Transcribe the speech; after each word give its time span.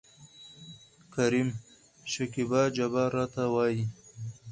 کريم: 1.13 1.49
شکيبا 2.11 2.61
جبار 2.75 3.09
راته 3.17 3.43
وايي. 3.53 3.83